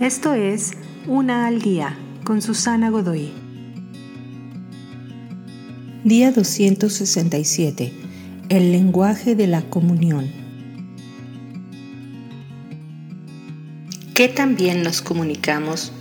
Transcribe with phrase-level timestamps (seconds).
[0.00, 0.72] Esto es
[1.06, 3.32] Una al Día con Susana Godoy.
[6.04, 7.94] Día 267.
[8.50, 10.30] El lenguaje de la comunión.
[14.14, 15.92] ¿Qué también nos comunicamos?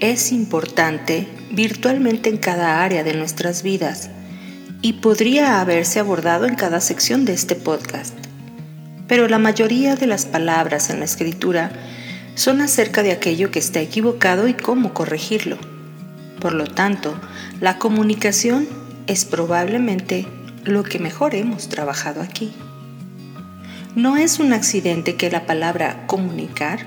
[0.00, 4.08] Es importante virtualmente en cada área de nuestras vidas
[4.80, 8.14] y podría haberse abordado en cada sección de este podcast.
[9.06, 11.70] Pero la mayoría de las palabras en la escritura
[12.36, 15.56] son acerca de aquello que está equivocado y cómo corregirlo.
[16.38, 17.18] Por lo tanto,
[17.60, 18.68] la comunicación
[19.06, 20.28] es probablemente
[20.62, 22.52] lo que mejor hemos trabajado aquí.
[23.94, 26.80] No es un accidente que la palabra comunicar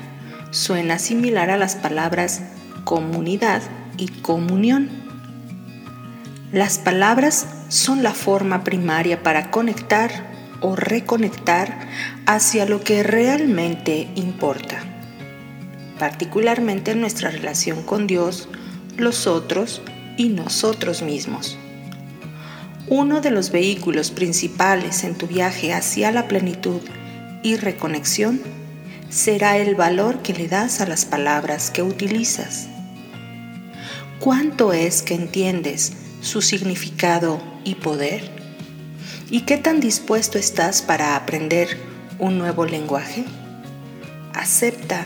[0.51, 2.43] suena similar a las palabras
[2.83, 3.63] comunidad
[3.97, 4.89] y comunión.
[6.51, 10.11] Las palabras son la forma primaria para conectar
[10.61, 11.79] o reconectar
[12.27, 14.98] hacia lo que realmente importa
[15.99, 18.47] particularmente en nuestra relación con Dios,
[18.97, 19.81] los otros
[20.17, 21.57] y nosotros mismos.
[22.87, 26.81] Uno de los vehículos principales en tu viaje hacia la plenitud
[27.43, 28.41] y reconexión
[29.09, 32.67] será el valor que le das a las palabras que utilizas.
[34.19, 38.29] ¿Cuánto es que entiendes su significado y poder?
[39.29, 41.77] ¿Y qué tan dispuesto estás para aprender
[42.17, 43.23] un nuevo lenguaje?
[44.33, 45.05] Acepta